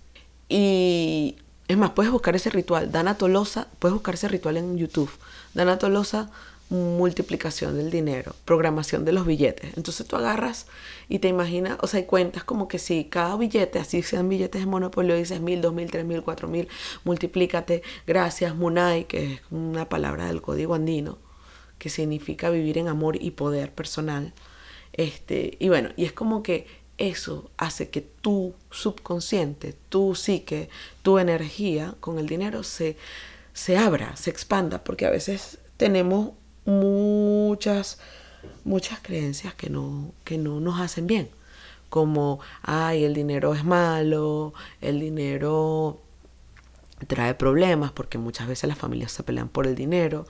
Y 0.49 1.37
es 1.69 1.77
más, 1.77 1.91
puedes 1.91 2.11
buscar 2.11 2.35
ese 2.35 2.49
ritual. 2.49 2.91
Dana 2.91 3.17
Tolosa, 3.17 3.69
puedes 3.79 3.93
buscar 3.93 4.15
ese 4.15 4.27
ritual 4.27 4.57
en 4.57 4.77
YouTube. 4.77 5.11
Dana 5.53 5.79
Tolosa 5.79 6.29
multiplicación 6.69 7.77
del 7.77 7.89
dinero, 7.89 8.35
programación 8.43 9.05
de 9.05 9.13
los 9.13 9.25
billetes. 9.25 9.77
Entonces 9.77 10.05
tú 10.05 10.15
agarras 10.17 10.67
y 11.07 11.19
te 11.19 11.27
imaginas, 11.29 11.77
o 11.81 11.87
sea, 11.87 12.01
y 12.01 12.03
cuentas 12.03 12.43
como 12.43 12.67
que 12.67 12.77
si 12.77 13.05
cada 13.05 13.37
billete, 13.37 13.79
así 13.79 14.03
sean 14.03 14.27
billetes 14.27 14.61
de 14.61 14.67
monopolio, 14.67 15.15
dices 15.15 15.39
mil, 15.39 15.61
dos 15.61 15.73
mil, 15.73 15.89
tres 15.89 16.05
mil, 16.05 16.23
cuatro 16.23 16.47
mil, 16.47 16.67
multiplícate, 17.05 17.83
gracias, 18.05 18.55
Munai, 18.55 19.05
que 19.05 19.33
es 19.33 19.41
una 19.49 19.87
palabra 19.87 20.27
del 20.27 20.41
código 20.41 20.75
andino, 20.75 21.17
que 21.77 21.89
significa 21.89 22.49
vivir 22.49 22.77
en 22.77 22.89
amor 22.89 23.21
y 23.21 23.31
poder 23.31 23.71
personal. 23.71 24.33
Este, 24.93 25.55
y 25.59 25.69
bueno, 25.69 25.89
y 25.95 26.05
es 26.05 26.11
como 26.11 26.43
que 26.43 26.67
eso 26.97 27.49
hace 27.57 27.89
que 27.89 28.01
tu 28.01 28.55
subconsciente, 28.71 29.75
tu 29.89 30.15
psique, 30.15 30.69
tu 31.03 31.19
energía 31.19 31.95
con 31.99 32.17
el 32.19 32.27
dinero 32.27 32.63
se, 32.63 32.97
se 33.53 33.77
abra, 33.77 34.15
se 34.17 34.31
expanda, 34.31 34.83
porque 34.83 35.05
a 35.05 35.11
veces 35.11 35.59
tenemos 35.77 36.31
muchas, 36.67 37.99
muchas 38.63 38.99
creencias 38.99 39.55
que 39.55 39.69
no, 39.69 40.11
que 40.23 40.37
no 40.37 40.59
nos 40.59 40.79
hacen 40.79 41.07
bien. 41.07 41.29
Como, 41.89 42.39
ay, 42.61 43.05
el 43.05 43.13
dinero 43.13 43.53
es 43.55 43.63
malo, 43.63 44.53
el 44.81 44.99
dinero 44.99 45.99
trae 47.07 47.33
problemas 47.35 47.91
porque 47.91 48.17
muchas 48.17 48.47
veces 48.47 48.67
las 48.67 48.77
familias 48.77 49.11
se 49.11 49.23
pelean 49.23 49.47
por 49.47 49.67
el 49.67 49.75
dinero, 49.75 50.27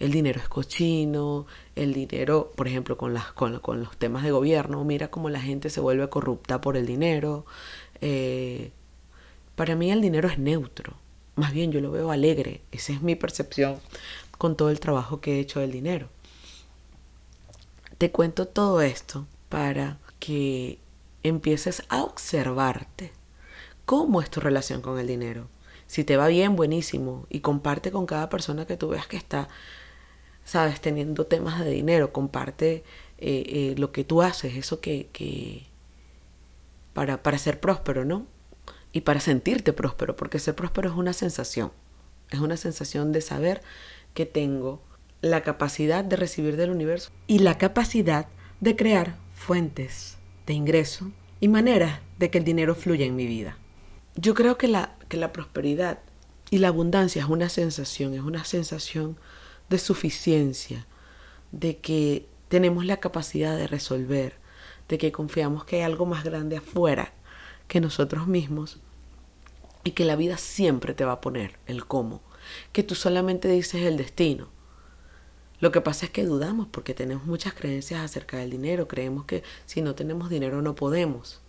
el 0.00 0.10
dinero 0.10 0.40
es 0.40 0.48
cochino, 0.48 1.46
el 1.76 1.92
dinero, 1.92 2.52
por 2.56 2.66
ejemplo, 2.66 2.96
con, 2.96 3.12
las, 3.12 3.32
con, 3.32 3.60
los 3.80 3.96
temas 3.98 4.22
de 4.24 4.30
gobierno, 4.30 4.82
mira 4.84 5.08
cómo 5.08 5.28
la 5.28 5.40
gente 5.40 5.68
se 5.70 5.80
vuelve 5.80 6.08
corrupta 6.08 6.60
por 6.60 6.76
el 6.76 6.86
dinero. 6.86 7.44
Eh, 8.00 8.72
para 9.56 9.76
mí 9.76 9.90
el 9.90 10.00
dinero 10.00 10.28
es 10.28 10.38
neutro, 10.38 10.94
más 11.36 11.52
bien 11.52 11.70
yo 11.70 11.80
lo 11.80 11.90
veo 11.90 12.10
alegre, 12.10 12.62
esa 12.72 12.92
es 12.92 13.02
mi 13.02 13.14
percepción 13.14 13.78
con 14.38 14.56
todo 14.56 14.70
el 14.70 14.80
trabajo 14.80 15.20
que 15.20 15.36
he 15.36 15.40
hecho 15.40 15.60
del 15.60 15.72
dinero. 15.72 16.08
Te 17.98 18.10
cuento 18.10 18.46
todo 18.46 18.80
esto 18.80 19.26
para 19.48 19.98
que 20.18 20.78
empieces 21.22 21.82
a 21.88 22.02
observarte 22.02 23.12
cómo 23.84 24.20
es 24.20 24.30
tu 24.30 24.40
relación 24.40 24.80
con 24.80 24.98
el 24.98 25.06
dinero. 25.06 25.48
Si 25.86 26.04
te 26.04 26.16
va 26.16 26.28
bien, 26.28 26.56
buenísimo, 26.56 27.26
y 27.28 27.40
comparte 27.40 27.92
con 27.92 28.06
cada 28.06 28.28
persona 28.28 28.66
que 28.66 28.76
tú 28.76 28.88
veas 28.88 29.06
que 29.06 29.16
está 29.16 29.48
sabes, 30.44 30.80
teniendo 30.80 31.26
temas 31.26 31.64
de 31.64 31.70
dinero, 31.70 32.12
comparte 32.12 32.84
eh, 33.18 33.44
eh, 33.46 33.74
lo 33.78 33.92
que 33.92 34.04
tú 34.04 34.22
haces, 34.22 34.56
eso 34.56 34.80
que, 34.80 35.08
que 35.12 35.66
para, 36.92 37.22
para 37.22 37.38
ser 37.38 37.60
próspero, 37.60 38.04
¿no? 38.04 38.26
Y 38.92 39.00
para 39.00 39.20
sentirte 39.20 39.72
próspero, 39.72 40.16
porque 40.16 40.38
ser 40.38 40.54
próspero 40.54 40.90
es 40.90 40.96
una 40.96 41.12
sensación, 41.12 41.72
es 42.34 42.40
una 42.40 42.56
sensación 42.56 43.12
de 43.12 43.20
saber 43.20 43.62
que 44.12 44.26
tengo 44.26 44.82
la 45.20 45.42
capacidad 45.42 46.04
de 46.04 46.16
recibir 46.16 46.56
del 46.56 46.70
universo 46.70 47.10
y 47.26 47.38
la 47.38 47.58
capacidad 47.58 48.26
de 48.60 48.76
crear 48.76 49.16
fuentes 49.34 50.18
de 50.46 50.52
ingreso 50.52 51.10
y 51.40 51.48
maneras 51.48 52.00
de 52.18 52.30
que 52.30 52.38
el 52.38 52.44
dinero 52.44 52.74
fluya 52.74 53.06
en 53.06 53.16
mi 53.16 53.26
vida. 53.26 53.56
Yo 54.16 54.34
creo 54.34 54.58
que 54.58 54.68
la, 54.68 54.96
que 55.08 55.16
la 55.16 55.32
prosperidad 55.32 55.98
y 56.50 56.58
la 56.58 56.68
abundancia 56.68 57.22
es 57.22 57.28
una 57.28 57.48
sensación, 57.48 58.14
es 58.14 58.20
una 58.20 58.44
sensación 58.44 59.16
de 59.68 59.78
suficiencia, 59.78 60.86
de 61.52 61.78
que 61.78 62.26
tenemos 62.48 62.84
la 62.84 62.98
capacidad 62.98 63.56
de 63.56 63.66
resolver, 63.66 64.34
de 64.88 64.98
que 64.98 65.12
confiamos 65.12 65.64
que 65.64 65.76
hay 65.76 65.82
algo 65.82 66.06
más 66.06 66.24
grande 66.24 66.58
afuera 66.58 67.12
que 67.68 67.80
nosotros 67.80 68.26
mismos 68.26 68.78
y 69.84 69.92
que 69.92 70.04
la 70.04 70.16
vida 70.16 70.38
siempre 70.38 70.94
te 70.94 71.04
va 71.04 71.12
a 71.12 71.20
poner 71.20 71.58
el 71.66 71.86
cómo, 71.86 72.22
que 72.72 72.82
tú 72.82 72.94
solamente 72.94 73.48
dices 73.48 73.82
el 73.82 73.96
destino. 73.96 74.48
Lo 75.60 75.70
que 75.70 75.80
pasa 75.80 76.06
es 76.06 76.12
que 76.12 76.24
dudamos 76.24 76.66
porque 76.70 76.94
tenemos 76.94 77.24
muchas 77.24 77.54
creencias 77.54 78.00
acerca 78.00 78.38
del 78.38 78.50
dinero, 78.50 78.88
creemos 78.88 79.24
que 79.24 79.42
si 79.66 79.82
no 79.82 79.94
tenemos 79.94 80.28
dinero 80.28 80.60
no 80.62 80.74
podemos. 80.74 81.40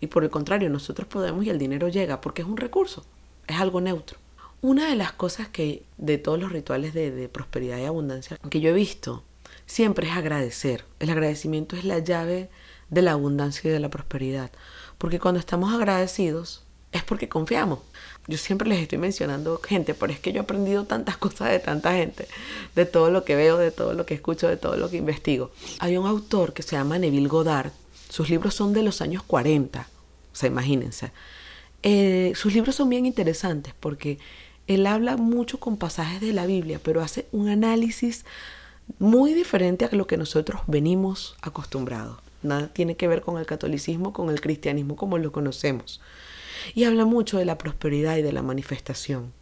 Y 0.00 0.06
por 0.06 0.24
el 0.24 0.30
contrario, 0.30 0.70
nosotros 0.70 1.06
podemos 1.06 1.44
y 1.44 1.50
el 1.50 1.58
dinero 1.58 1.88
llega 1.88 2.20
porque 2.20 2.42
es 2.42 2.48
un 2.48 2.56
recurso, 2.56 3.04
es 3.46 3.60
algo 3.60 3.80
neutro. 3.80 4.18
Una 4.62 4.88
de 4.88 4.96
las 4.96 5.12
cosas 5.12 5.48
que 5.48 5.84
de 5.98 6.18
todos 6.18 6.38
los 6.38 6.52
rituales 6.52 6.94
de, 6.94 7.28
prosperidad 7.28 7.78
y 7.78 7.84
abundancia 7.84 8.38
que 8.50 8.60
yo 8.60 8.70
he 8.70 8.74
visto 8.74 9.24
siempre 9.66 10.08
es 10.08 10.16
agradecer. 10.16 10.84
El 10.98 11.10
agradecimiento 11.10 11.76
es 11.76 11.84
la 11.84 11.98
llave 11.98 12.50
de 12.88 13.02
la 13.02 13.12
abundancia 13.12 13.68
y 13.68 13.72
de 13.72 13.80
la 13.80 13.88
prosperidad. 13.88 14.50
Porque 14.98 15.20
cuando 15.20 15.40
estamos 15.40 15.72
agradecidos 15.72 16.64
es 16.92 17.02
porque 17.04 17.28
confiamos. 17.28 17.80
Yo 18.26 18.36
siempre 18.38 18.68
les 18.68 18.80
estoy 18.80 18.98
mencionando 18.98 19.58
gente, 19.58 19.94
pero 19.94 20.12
es 20.12 20.20
que 20.20 20.32
yo 20.32 20.38
he 20.38 20.42
aprendido 20.42 20.84
tantas 20.84 21.16
cosas 21.18 21.50
de 21.50 21.58
tanta 21.58 21.92
gente, 21.92 22.28
de 22.74 22.86
todo 22.86 23.10
lo 23.10 23.24
que 23.24 23.36
veo, 23.36 23.58
de 23.58 23.70
todo 23.70 23.94
lo 23.94 24.06
que 24.06 24.14
escucho, 24.14 24.48
de 24.48 24.56
todo 24.56 24.76
lo 24.76 24.90
que 24.90 24.96
investigo. 24.96 25.50
Hay 25.78 25.96
un 25.96 26.06
autor 26.06 26.52
que 26.52 26.62
se 26.62 26.76
llama 26.76 26.98
Neville 26.98 27.28
Goddard. 27.28 27.72
Sus 28.08 28.28
libros 28.28 28.54
son 28.54 28.72
de 28.72 28.82
los 28.82 29.00
años 29.00 29.22
40. 29.22 29.80
O 29.80 30.36
sea, 30.36 30.48
imagínense. 30.48 31.12
Eh, 31.82 32.32
sus 32.34 32.52
libros 32.52 32.74
son 32.74 32.88
bien 32.88 33.06
interesantes 33.06 33.72
porque 33.78 34.18
él 34.66 34.86
habla 34.86 35.16
mucho 35.16 35.58
con 35.58 35.76
pasajes 35.76 36.20
de 36.20 36.32
la 36.32 36.46
Biblia, 36.46 36.80
pero 36.82 37.02
hace 37.02 37.26
un 37.32 37.48
análisis 37.48 38.24
muy 38.98 39.34
diferente 39.34 39.84
a 39.84 39.94
lo 39.94 40.06
que 40.06 40.16
nosotros 40.16 40.60
venimos 40.66 41.36
acostumbrados. 41.42 42.18
Nada 42.42 42.68
tiene 42.68 42.96
que 42.96 43.08
ver 43.08 43.22
con 43.22 43.38
el 43.38 43.46
catolicismo, 43.46 44.12
con 44.12 44.30
el 44.30 44.40
cristianismo 44.40 44.96
como 44.96 45.18
lo 45.18 45.32
conocemos. 45.32 46.00
Y 46.74 46.84
habla 46.84 47.04
mucho 47.04 47.38
de 47.38 47.44
la 47.44 47.58
prosperidad 47.58 48.16
y 48.16 48.22
de 48.22 48.32
la 48.32 48.42
manifestación. 48.42 49.32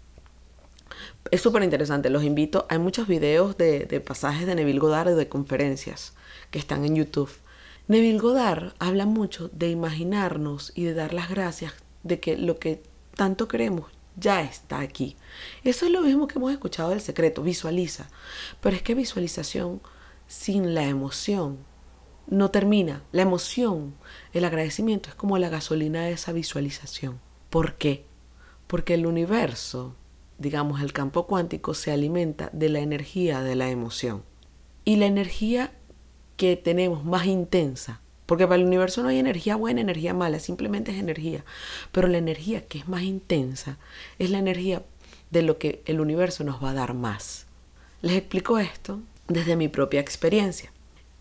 Es 1.30 1.42
súper 1.42 1.62
interesante, 1.62 2.10
los 2.10 2.24
invito. 2.24 2.66
Hay 2.68 2.78
muchos 2.78 3.06
videos 3.06 3.56
de, 3.56 3.80
de 3.80 4.00
pasajes 4.00 4.46
de 4.46 4.54
Neville 4.54 4.80
Goddard 4.80 5.14
de 5.14 5.28
conferencias 5.28 6.14
que 6.50 6.58
están 6.58 6.84
en 6.84 6.96
YouTube. 6.96 7.30
Neville 7.86 8.18
Goddard 8.18 8.74
habla 8.78 9.06
mucho 9.06 9.48
de 9.52 9.70
imaginarnos 9.70 10.72
y 10.74 10.84
de 10.84 10.94
dar 10.94 11.14
las 11.14 11.28
gracias 11.28 11.72
de 12.02 12.20
que 12.20 12.36
lo 12.36 12.58
que 12.58 12.82
tanto 13.14 13.48
queremos 13.48 13.90
ya 14.16 14.42
está 14.42 14.80
aquí. 14.80 15.16
Eso 15.64 15.86
es 15.86 15.92
lo 15.92 16.02
mismo 16.02 16.28
que 16.28 16.38
hemos 16.38 16.52
escuchado 16.52 16.90
del 16.90 17.00
secreto, 17.00 17.42
visualiza. 17.42 18.08
Pero 18.60 18.76
es 18.76 18.82
que 18.82 18.94
visualización 18.94 19.80
sin 20.26 20.74
la 20.74 20.84
emoción 20.84 21.58
no 22.28 22.50
termina. 22.50 23.02
La 23.12 23.22
emoción, 23.22 23.94
el 24.32 24.44
agradecimiento 24.44 25.08
es 25.08 25.14
como 25.14 25.38
la 25.38 25.48
gasolina 25.48 26.04
de 26.04 26.12
esa 26.12 26.32
visualización. 26.32 27.20
¿Por 27.50 27.74
qué? 27.74 28.04
Porque 28.66 28.94
el 28.94 29.06
universo, 29.06 29.94
digamos 30.38 30.80
el 30.80 30.92
campo 30.92 31.26
cuántico, 31.26 31.74
se 31.74 31.90
alimenta 31.90 32.50
de 32.52 32.68
la 32.68 32.80
energía 32.80 33.42
de 33.42 33.56
la 33.56 33.70
emoción. 33.70 34.22
Y 34.84 34.96
la 34.96 35.06
energía 35.06 35.72
que 36.36 36.56
tenemos 36.56 37.04
más 37.04 37.26
intensa 37.26 38.00
porque 38.28 38.46
para 38.46 38.56
el 38.56 38.66
universo 38.66 39.02
no 39.02 39.08
hay 39.08 39.18
energía 39.18 39.56
buena, 39.56 39.80
energía 39.80 40.12
mala, 40.12 40.38
simplemente 40.38 40.90
es 40.90 40.98
energía. 40.98 41.46
Pero 41.92 42.08
la 42.08 42.18
energía 42.18 42.66
que 42.66 42.76
es 42.76 42.86
más 42.86 43.00
intensa 43.00 43.78
es 44.18 44.28
la 44.28 44.36
energía 44.36 44.82
de 45.30 45.40
lo 45.40 45.56
que 45.56 45.80
el 45.86 45.98
universo 45.98 46.44
nos 46.44 46.62
va 46.62 46.72
a 46.72 46.74
dar 46.74 46.92
más. 46.92 47.46
Les 48.02 48.16
explico 48.16 48.58
esto 48.58 49.00
desde 49.28 49.56
mi 49.56 49.68
propia 49.68 50.00
experiencia. 50.00 50.70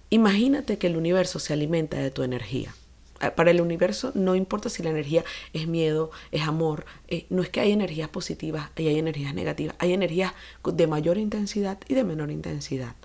Imagínate 0.10 0.78
que 0.78 0.88
el 0.88 0.98
universo 0.98 1.40
se 1.40 1.54
alimenta 1.54 1.98
de 1.98 2.12
tu 2.12 2.24
energía. 2.24 2.74
Eh, 3.20 3.32
para 3.32 3.52
el 3.52 3.62
universo 3.62 4.12
no 4.16 4.36
importa 4.36 4.70
si 4.70 4.84
la 4.84 4.90
energía 4.90 5.24
es 5.54 5.68
miedo, 5.68 6.12
es 6.32 6.44
amor, 6.44 6.86
eh, 7.08 7.26
no 7.30 7.42
es 7.42 7.50
que 7.50 7.60
hay 7.60 7.72
energías 7.72 8.10
positivas 8.10 8.70
y 8.78 8.88
hay 8.88 9.00
energías 9.00 9.34
negativas, 9.34 9.76
hay 9.80 9.94
energías 9.94 10.34
de 10.64 10.88
mayor 10.88 11.18
intensidad 11.18 11.80
y 11.88 11.96
de 11.96 12.04
menor 12.04 12.32
intensidad. 12.32 12.96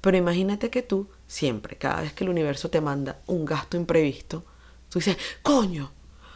Pero 0.00 0.16
imagínate 0.16 0.70
que 0.70 0.82
tú 0.82 1.08
siempre, 1.26 1.76
cada 1.76 2.02
vez 2.02 2.12
que 2.12 2.24
el 2.24 2.30
universo 2.30 2.68
te 2.68 2.80
manda 2.80 3.20
un 3.26 3.44
gasto 3.44 3.76
imprevisto, 3.76 4.44
tú 4.88 4.98
dices, 4.98 5.16
coño, 5.42 5.92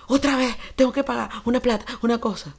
otra 0.07 0.37
vez 0.37 0.57
tengo 0.75 0.93
que 0.93 1.05
pagar 1.05 1.31
una 1.45 1.61
plata, 1.61 1.85
una 2.03 2.19
cosa. 2.19 2.57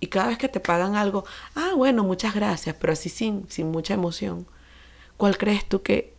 Y 0.00 0.08
cada 0.08 0.28
vez 0.28 0.38
que 0.38 0.48
te 0.48 0.58
pagan 0.58 0.96
algo, 0.96 1.24
ah, 1.54 1.74
bueno, 1.76 2.02
muchas 2.02 2.34
gracias, 2.34 2.74
pero 2.80 2.92
así 2.92 3.08
sin, 3.08 3.48
sin 3.48 3.70
mucha 3.70 3.94
emoción. 3.94 4.46
¿Cuál 5.16 5.38
crees 5.38 5.68
tú 5.68 5.82
que 5.82 6.11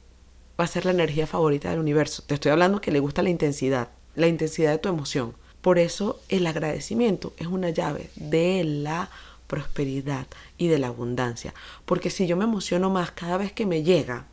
va 0.64 0.66
a 0.66 0.68
ser 0.70 0.86
la 0.86 0.92
energía 0.92 1.28
favorita 1.28 1.70
del 1.70 1.80
universo? 1.80 2.24
Te 2.26 2.36
estoy 2.36 2.54
hablando 2.54 2.80
que 2.80 2.94
le 2.94 3.02
gusta 3.02 3.22
la 3.22 3.30
intensidad, 3.30 3.90
la 4.16 4.28
intensidad 4.28 4.72
de 4.72 4.78
tu 4.78 4.88
emoción. 4.88 5.34
Por 5.62 5.78
eso 5.78 6.22
el 6.30 6.48
agradecimiento 6.48 7.34
es 7.36 7.48
una 7.48 7.70
llave 7.70 8.10
de 8.16 8.64
la 8.64 9.10
prosperidad 9.48 10.26
y 10.58 10.70
de 10.70 10.80
la 10.80 10.88
abundancia. 10.88 11.54
Porque 11.84 12.10
si 12.10 12.28
yo 12.28 12.38
me 12.38 12.46
emociono 12.46 12.90
más 12.90 13.12
cada 13.12 13.36
vez 13.36 13.52
que 13.52 13.66
me 13.66 13.84
llega 13.84 14.26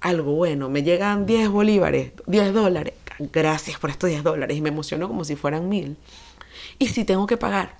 algo 0.00 0.32
bueno, 0.32 0.70
me 0.70 0.82
llegan 0.82 1.26
10 1.26 1.50
bolívares, 1.50 2.12
10 2.26 2.54
dólares, 2.54 2.94
gracias 3.18 3.78
por 3.78 3.90
estos 3.90 4.08
10 4.08 4.22
dólares, 4.22 4.56
y 4.56 4.62
me 4.62 4.70
emociono 4.70 5.06
como 5.06 5.22
si 5.22 5.36
fueran 5.36 5.68
mil. 5.68 5.98
Y 6.78 6.86
si 6.86 7.04
tengo 7.04 7.26
que 7.26 7.36
pagar 7.36 7.76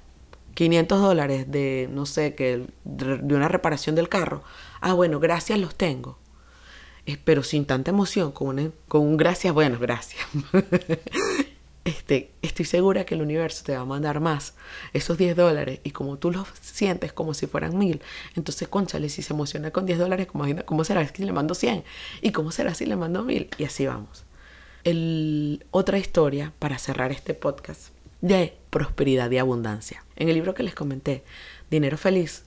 500 0.52 1.00
dólares 1.00 1.50
de, 1.50 1.88
no 1.90 2.04
sé, 2.04 2.34
que 2.34 2.66
de 2.84 3.34
una 3.34 3.48
reparación 3.48 3.94
del 3.94 4.10
carro, 4.10 4.42
ah, 4.82 4.92
bueno, 4.92 5.20
gracias 5.20 5.58
los 5.58 5.74
tengo. 5.74 6.18
Pero 7.24 7.42
sin 7.42 7.64
tanta 7.64 7.90
emoción, 7.90 8.32
con 8.32 8.72
un, 8.92 9.16
gracias, 9.16 9.52
bueno, 9.52 9.78
gracias. 9.80 10.22
este, 11.84 12.30
estoy 12.42 12.64
segura 12.64 13.04
que 13.04 13.14
el 13.14 13.22
universo 13.22 13.64
te 13.64 13.74
va 13.74 13.80
a 13.80 13.84
mandar 13.84 14.20
más, 14.20 14.54
esos 14.92 15.18
10 15.18 15.34
dólares, 15.36 15.80
y 15.82 15.90
como 15.90 16.18
tú 16.18 16.30
los 16.30 16.46
sientes 16.60 17.12
como 17.12 17.34
si 17.34 17.46
fueran 17.46 17.76
mil, 17.76 18.00
entonces, 18.36 18.68
conchale, 18.68 19.08
si 19.08 19.22
se 19.22 19.32
emociona 19.32 19.72
con 19.72 19.84
10 19.84 19.98
dólares, 19.98 20.28
¿cómo 20.64 20.84
será 20.84 21.06
si 21.08 21.24
le 21.24 21.32
mando 21.32 21.54
100? 21.54 21.84
¿Y 22.20 22.30
cómo 22.30 22.52
será 22.52 22.74
si 22.74 22.86
le 22.86 22.96
mando 22.96 23.24
mil? 23.24 23.48
Y 23.58 23.64
así 23.64 23.86
vamos. 23.86 24.24
Otra 25.70 25.98
historia 25.98 26.52
para 26.58 26.78
cerrar 26.78 27.12
este 27.12 27.34
podcast 27.34 27.90
de 28.20 28.56
prosperidad 28.70 29.30
y 29.30 29.38
abundancia. 29.38 30.04
En 30.16 30.28
el 30.28 30.34
libro 30.34 30.54
que 30.54 30.62
les 30.62 30.74
comenté, 30.74 31.24
Dinero 31.70 31.98
Feliz, 31.98 32.44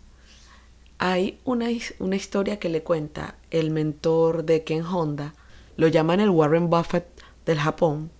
hay 0.97 1.39
una, 1.43 1.67
una 1.99 2.15
historia 2.15 2.59
que 2.59 2.69
le 2.69 2.83
cuenta 2.83 3.35
el 3.51 3.71
mentor 3.71 4.45
de 4.45 4.63
Ken 4.63 4.83
Honda, 4.83 5.33
lo 5.77 5.87
llaman 5.87 6.19
el 6.19 6.29
Warren 6.29 6.69
Buffett 6.69 7.05
del 7.45 7.59
Japón, 7.59 8.11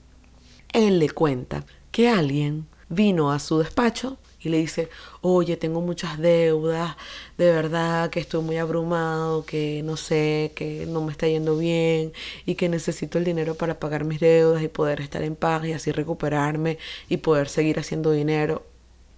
él 0.74 1.00
le 1.00 1.10
cuenta 1.10 1.66
que 1.92 2.10
alguien 2.10 2.68
vino 2.90 3.32
a 3.32 3.40
su 3.40 3.60
despacho 3.60 4.18
y 4.42 4.50
le 4.50 4.58
dice, 4.58 4.90
oye, 5.22 5.58
tengo 5.58 5.82
muchas 5.82 6.20
deudas, 6.20 6.96
de 7.38 7.52
verdad 7.52 8.10
que 8.12 8.20
estoy 8.20 8.44
muy 8.44 8.58
abrumado, 8.58 9.44
que 9.46 9.82
no 9.84 9.98
sé, 9.98 10.52
que 10.56 10.86
no 10.86 11.02
me 11.02 11.12
está 11.12 11.28
yendo 11.28 11.58
bien 11.58 12.14
y 12.46 12.56
que 12.56 12.70
necesito 12.70 13.18
el 13.18 13.24
dinero 13.24 13.56
para 13.56 13.80
pagar 13.80 14.04
mis 14.04 14.20
deudas 14.20 14.62
y 14.62 14.68
poder 14.68 15.02
estar 15.02 15.24
en 15.24 15.36
paz 15.36 15.66
y 15.66 15.74
así 15.74 15.92
recuperarme 15.92 16.78
y 17.10 17.18
poder 17.18 17.50
seguir 17.50 17.80
haciendo 17.80 18.12
dinero. 18.12 18.64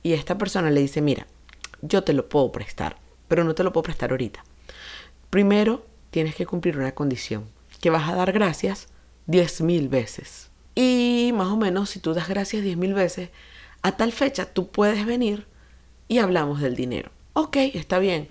Y 0.02 0.14
esta 0.14 0.38
persona 0.38 0.72
le 0.72 0.80
dice, 0.80 1.02
mira, 1.02 1.28
yo 1.82 2.04
te 2.04 2.14
lo 2.14 2.30
puedo 2.30 2.52
prestar, 2.52 2.96
pero 3.28 3.44
no 3.44 3.56
te 3.56 3.64
lo 3.64 3.74
puedo 3.74 3.84
prestar 3.84 4.12
ahorita. 4.12 4.44
Primero, 5.30 5.86
tienes 6.10 6.36
que 6.36 6.46
cumplir 6.46 6.78
una 6.78 6.94
condición, 6.94 7.46
que 7.82 7.90
vas 7.90 8.10
a 8.10 8.16
dar 8.16 8.32
gracias 8.32 8.88
diez 9.26 9.62
mil 9.62 9.90
veces. 9.90 10.50
Y 10.76 11.32
más 11.36 11.48
o 11.48 11.58
menos, 11.58 11.90
si 11.90 12.00
tú 12.00 12.14
das 12.14 12.30
gracias 12.30 12.64
diez 12.64 12.78
mil 12.78 12.94
veces, 12.94 13.30
a 13.82 13.98
tal 13.98 14.12
fecha 14.12 14.46
tú 14.46 14.70
puedes 14.70 15.06
venir 15.06 15.46
y 16.08 16.20
hablamos 16.20 16.62
del 16.62 16.76
dinero. 16.76 17.12
Ok, 17.34 17.58
está 17.58 18.00
bien. 18.00 18.28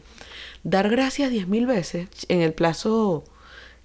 Dar 0.64 0.88
gracias 0.88 1.30
diez 1.30 1.46
mil 1.46 1.66
veces 1.66 2.08
en 2.28 2.42
el 2.42 2.52
plazo 2.52 3.24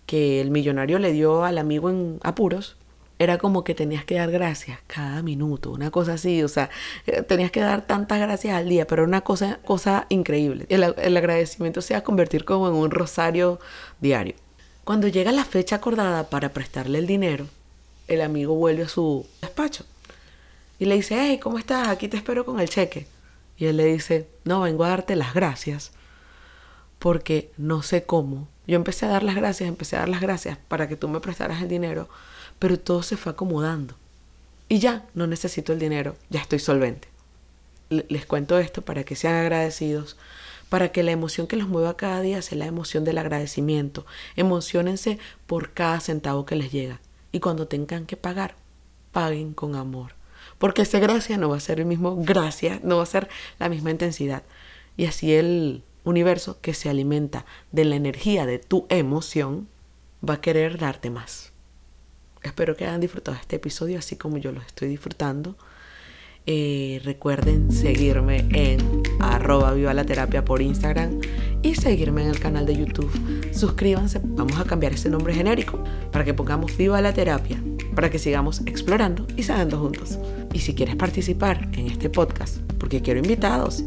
que 0.06 0.42
el 0.42 0.52
millonario 0.52 1.00
le 1.00 1.12
dio 1.12 1.44
al 1.44 1.58
amigo 1.58 1.90
en 1.90 2.20
apuros, 2.24 2.76
era 3.22 3.38
como 3.38 3.64
que 3.64 3.76
tenías 3.76 4.04
que 4.04 4.16
dar 4.16 4.32
gracias 4.32 4.80
cada 4.88 5.22
minuto, 5.22 5.70
una 5.70 5.92
cosa 5.92 6.14
así, 6.14 6.42
o 6.42 6.48
sea, 6.48 6.72
eh, 7.06 7.22
tenías 7.22 7.52
que 7.52 7.60
dar 7.60 7.86
tantas 7.86 8.20
gracias 8.20 8.56
al 8.56 8.68
día, 8.68 8.88
pero 8.88 9.04
una 9.04 9.22
cosa, 9.22 9.60
cosa 9.64 10.08
increíble. 10.10 10.66
El, 10.70 10.96
el 10.98 11.18
agradecimiento 11.18 11.82
se 11.82 11.94
va 11.94 12.00
a 12.00 12.04
convertir 12.04 12.46
como 12.46 12.68
en 12.68 12.74
un 12.74 12.90
rosario 12.90 13.60
diario. 14.00 14.34
Cuando 14.84 15.08
llega 15.08 15.32
la 15.32 15.46
fecha 15.46 15.76
acordada 15.76 16.32
para 16.32 16.50
prestarle 16.50 16.98
el 16.98 17.06
dinero, 17.06 17.46
el 18.08 18.22
amigo 18.22 18.56
vuelve 18.56 18.84
a 18.84 18.90
su 18.90 19.28
despacho 19.40 19.86
y 20.80 20.86
le 20.86 20.96
dice, 20.96 21.16
hey, 21.20 21.40
¿cómo 21.40 21.60
estás? 21.60 21.90
Aquí 21.90 22.08
te 22.08 22.18
espero 22.18 22.44
con 22.44 22.60
el 22.60 22.70
cheque. 22.70 23.06
Y 23.56 23.68
él 23.68 23.78
le 23.78 23.86
dice, 23.86 24.28
no, 24.46 24.62
vengo 24.62 24.84
a 24.84 24.90
darte 24.90 25.16
las 25.16 25.36
gracias 25.36 25.92
porque 26.98 27.52
no 27.58 27.84
sé 27.84 28.04
cómo. 28.04 28.48
Yo 28.66 28.78
empecé 28.78 29.06
a 29.06 29.10
dar 29.10 29.22
las 29.22 29.36
gracias, 29.36 29.70
empecé 29.70 29.96
a 29.96 30.00
dar 30.00 30.10
las 30.10 30.22
gracias 30.22 30.58
para 30.68 30.88
que 30.88 30.96
tú 30.96 31.08
me 31.08 31.20
prestaras 31.20 31.62
el 31.62 31.68
dinero, 31.68 32.10
pero 32.62 32.80
todo 32.80 33.02
se 33.02 33.18
fue 33.18 33.32
acomodando. 33.32 33.96
Y 34.70 34.78
ya, 34.78 35.08
no 35.16 35.26
necesito 35.26 35.74
el 35.74 35.80
dinero, 35.80 36.16
ya 36.30 36.42
estoy 36.42 36.60
solvente. 36.60 37.08
Les 37.90 38.28
cuento 38.28 38.60
esto 38.60 38.84
para 38.84 39.04
que 39.04 39.16
sean 39.16 39.34
agradecidos, 39.34 40.16
para 40.70 40.92
que 40.92 41.02
la 41.02 41.10
emoción 41.10 41.48
que 41.48 41.56
los 41.56 41.68
mueva 41.68 41.98
cada 41.98 42.22
día 42.22 42.40
sea 42.44 42.60
la 42.60 42.68
emoción 42.68 43.04
del 43.04 43.18
agradecimiento. 43.18 44.06
Emocionense 44.36 45.18
por 45.48 45.72
cada 45.72 46.00
centavo 46.02 46.46
que 46.46 46.56
les 46.56 46.72
llega. 46.72 47.02
Y 47.32 47.40
cuando 47.40 47.68
tengan 47.68 48.06
que 48.06 48.16
pagar, 48.16 48.54
paguen 49.12 49.54
con 49.54 49.76
amor. 49.76 50.14
Porque 50.60 50.84
ese 50.84 51.00
gracia 51.00 51.38
no 51.38 51.50
va 51.50 51.58
a 51.58 51.62
ser 51.62 51.80
el 51.80 51.88
mismo 51.88 52.16
gracia, 52.18 52.80
no 52.84 52.98
va 52.98 53.04
a 53.04 53.08
ser 53.08 53.28
la 53.58 53.70
misma 53.70 53.90
intensidad. 53.90 54.44
Y 54.98 55.08
así 55.08 55.34
el 55.34 55.82
universo 56.04 56.62
que 56.62 56.76
se 56.76 56.90
alimenta 56.90 57.44
de 57.72 57.86
la 57.86 57.96
energía 57.96 58.46
de 58.46 58.60
tu 58.60 58.86
emoción 58.90 59.68
va 60.24 60.36
a 60.36 60.42
querer 60.42 60.78
darte 60.78 61.10
más. 61.10 61.51
Espero 62.44 62.76
que 62.76 62.86
hayan 62.86 63.02
disfrutado 63.02 63.38
este 63.40 63.58
episodio 63.58 64.00
así 64.00 64.16
como 64.16 64.38
yo 64.38 64.52
lo 64.52 64.62
estoy 64.62 64.88
disfrutando. 64.88 65.56
Eh, 66.48 67.00
recuerden 67.04 67.72
seguirme 67.72 68.48
en 68.52 69.04
arroba 69.20 69.74
viva 69.74 69.94
la 69.94 70.06
terapia 70.06 70.44
por 70.44 70.60
Instagram 70.62 71.20
y 71.62 71.76
seguirme 71.76 72.24
en 72.24 72.30
el 72.30 72.40
canal 72.40 72.66
de 72.66 72.76
YouTube. 72.76 73.12
Suscríbanse, 73.54 74.20
vamos 74.24 74.60
a 74.60 74.64
cambiar 74.64 74.94
ese 74.94 75.10
nombre 75.10 75.36
genérico 75.36 75.84
para 76.12 76.26
que 76.26 76.34
pongamos 76.34 76.76
viva 76.76 77.00
la 77.00 77.14
terapia, 77.14 77.62
para 77.94 78.10
que 78.10 78.18
sigamos 78.18 78.62
explorando 78.66 79.28
y 79.38 79.44
sanando 79.44 79.78
juntos. 79.78 80.18
Y 80.52 80.60
si 80.60 80.74
quieres 80.74 80.96
participar 80.96 81.70
en 81.74 81.86
este 81.86 82.10
podcast, 82.10 82.58
porque 82.80 83.04
quiero 83.04 83.20
invitados, 83.20 83.84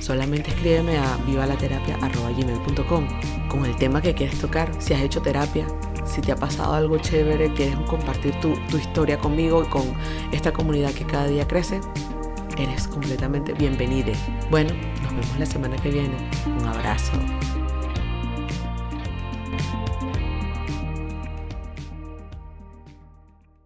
solamente 0.00 0.50
escríbeme 0.50 0.98
a 0.98 1.16
vivalaterapia.gmail.com 1.26 3.08
con 3.48 3.64
el 3.64 3.74
tema 3.76 4.02
que 4.02 4.12
quieres 4.14 4.38
tocar, 4.38 4.70
si 4.78 4.92
has 4.92 5.00
hecho 5.00 5.22
terapia, 5.22 5.66
si 6.04 6.20
te 6.20 6.32
ha 6.32 6.36
pasado 6.36 6.74
algo 6.74 6.98
chévere, 6.98 7.52
quieres 7.54 7.76
compartir 7.88 8.38
tu, 8.40 8.54
tu 8.68 8.76
historia 8.76 9.18
conmigo 9.18 9.62
y 9.64 9.66
con 9.66 9.82
esta 10.32 10.52
comunidad 10.52 10.92
que 10.92 11.04
cada 11.04 11.26
día 11.26 11.46
crece, 11.46 11.80
eres 12.58 12.86
completamente 12.88 13.52
bienvenido. 13.52 14.12
Bueno, 14.50 14.72
nos 15.02 15.12
vemos 15.12 15.38
la 15.38 15.46
semana 15.46 15.76
que 15.76 15.90
viene. 15.90 16.16
Un 16.46 16.66
abrazo. 16.66 17.12